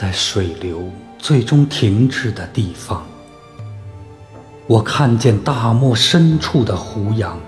[0.00, 0.88] 在水流
[1.18, 3.04] 最终停滞的地方，
[4.66, 7.38] 我看见大漠深处的胡杨，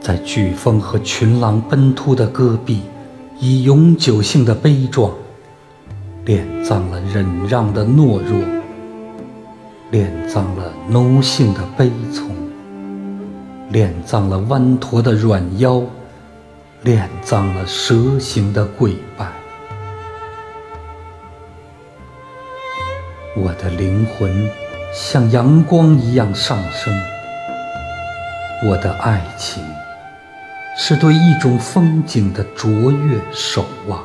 [0.00, 2.82] 在飓风和群狼奔突的戈壁，
[3.40, 5.12] 以永久性的悲壮，
[6.24, 8.38] 殓葬了忍让的懦弱，
[9.90, 12.30] 殓葬了奴性的悲从，
[13.72, 15.82] 殓葬了弯驼的软腰，
[16.84, 19.32] 殓葬了蛇形的跪拜。
[23.40, 24.50] 我的灵魂
[24.92, 26.92] 像阳光一样上升，
[28.66, 29.62] 我的爱情
[30.76, 34.02] 是对一种风景的卓越守望。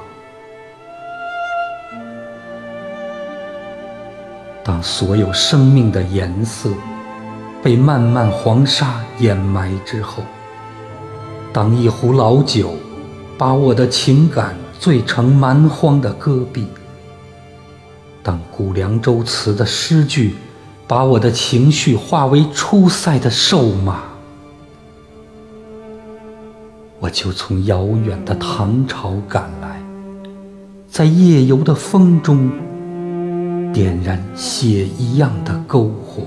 [4.63, 6.69] 当所有生命的颜色
[7.63, 10.21] 被漫漫黄沙掩埋之后，
[11.51, 12.75] 当一壶老酒
[13.35, 16.67] 把我的情感醉成蛮荒的戈壁。
[18.23, 20.33] 当《古凉州词》的诗句
[20.87, 24.01] 把我的情绪化为出塞的瘦马，
[27.01, 29.83] 我就从遥远的唐朝赶来，
[30.87, 32.49] 在夜游的风中
[33.73, 36.23] 点燃血一样的篝火。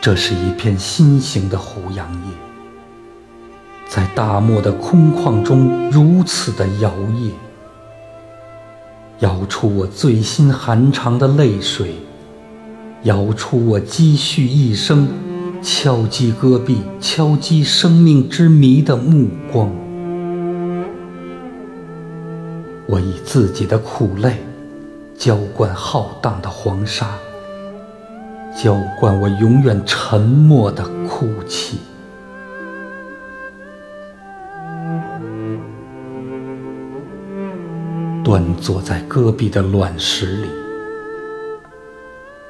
[0.00, 2.47] 这是一片新型的胡杨叶。
[3.88, 7.30] 在大漠的空旷中，如此的摇曳，
[9.20, 11.94] 摇出我最心寒长的泪水，
[13.04, 15.08] 摇出我积蓄一生
[15.62, 19.70] 敲击戈壁、敲击生命之谜的目光。
[22.86, 24.36] 我以自己的苦泪
[25.16, 27.16] 浇灌浩荡的黄沙，
[28.54, 31.78] 浇灌我永远沉默的哭泣。
[38.28, 40.48] 端坐在戈壁的卵石里，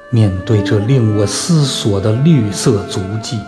[0.09, 3.39] 面对这令我思索的绿色足迹，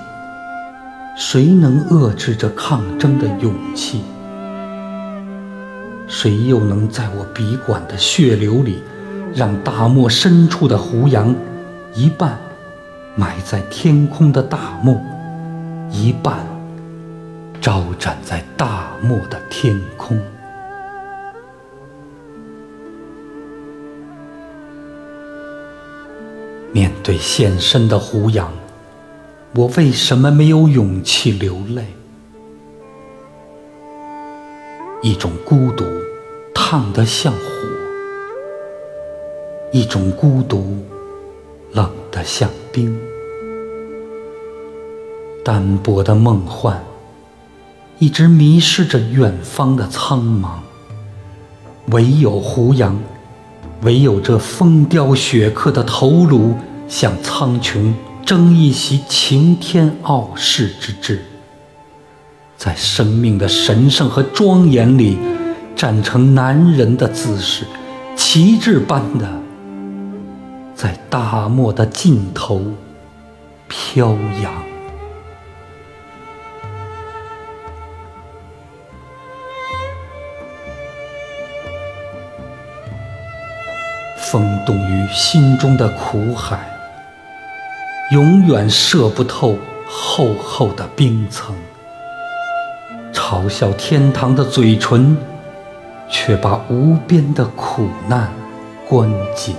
[1.17, 4.01] 谁能遏制这抗争的勇气？
[6.07, 8.81] 谁又能在我笔管的血流里，
[9.35, 11.35] 让大漠深处的胡杨，
[11.93, 12.39] 一半
[13.13, 14.95] 埋在天空的大漠，
[15.91, 16.47] 一半
[17.59, 20.17] 招展在大漠的天空？
[26.73, 28.49] 面对现身的胡杨，
[29.55, 31.85] 我为什么没有勇气流泪？
[35.01, 35.83] 一种孤独，
[36.53, 37.39] 烫得像火；
[39.73, 40.77] 一种孤独，
[41.73, 42.97] 冷得像冰。
[45.43, 46.81] 单薄的梦幻，
[47.99, 50.59] 一直迷失着远方的苍茫。
[51.87, 52.97] 唯有胡杨。
[53.81, 56.55] 唯有这风雕雪刻的头颅，
[56.87, 57.91] 向苍穹
[58.23, 61.25] 争一席擎天傲世之志，
[62.57, 65.17] 在生命的神圣和庄严里，
[65.75, 67.65] 站成男人的姿势，
[68.15, 69.27] 旗帜般的，
[70.75, 72.61] 在大漠的尽头
[73.67, 74.70] 飘扬。
[84.21, 86.59] 风冻于心中的苦海，
[88.11, 91.55] 永远射不透厚厚的冰层。
[93.11, 95.17] 嘲笑天堂的嘴唇，
[96.09, 98.31] 却把无边的苦难
[98.87, 99.55] 关紧。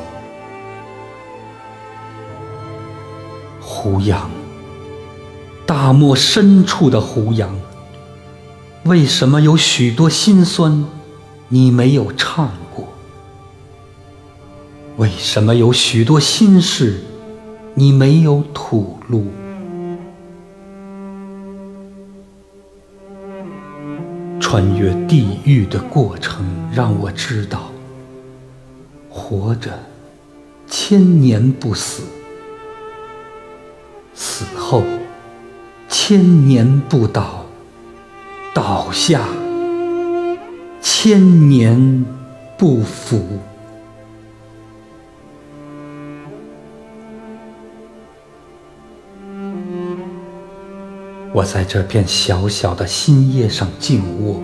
[3.61, 4.31] 胡杨，
[5.67, 7.55] 大漠深处的胡杨，
[8.85, 10.85] 为什么有许多心酸，
[11.49, 12.53] 你没有唱？
[14.99, 17.01] 为什么有许多心事
[17.75, 19.25] 你没有吐露？
[24.39, 26.45] 穿越地狱的过程
[26.75, 27.73] 让我知道，
[29.09, 29.71] 活着
[30.67, 32.03] 千年不死，
[34.15, 34.85] 死后
[35.89, 37.47] 千年不倒，
[38.53, 39.27] 倒下
[40.83, 42.05] 千年
[42.59, 43.39] 不腐。
[51.35, 54.43] 我在这片小小的新叶上静卧，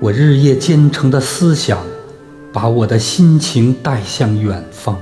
[0.00, 1.78] 我日夜兼程的思想，
[2.52, 4.98] 把我的心情带向远方。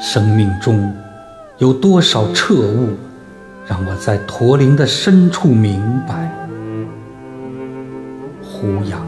[0.00, 0.94] 生命中
[1.58, 2.88] 有多少彻悟，
[3.66, 5.78] 让我在驼铃的深处明
[6.08, 6.34] 白，
[8.42, 9.06] 胡杨，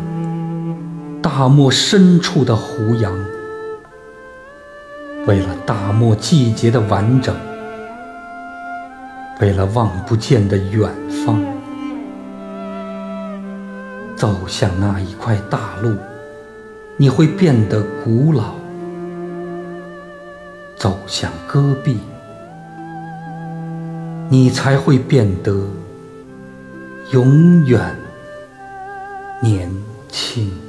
[1.23, 3.11] 大漠深处的胡杨，
[5.27, 7.35] 为了大漠季节的完整，
[9.41, 10.91] 为了望不见的远
[11.25, 11.41] 方，
[14.17, 15.95] 走向那一块大陆，
[16.97, 18.55] 你会变得古老；
[20.77, 22.01] 走向戈壁。
[24.31, 25.67] 你才会变得
[27.13, 27.97] 永远
[29.41, 29.71] 年
[30.09, 30.68] 轻。